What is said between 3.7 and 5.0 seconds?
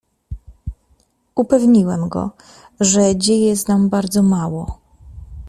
bardzo mało."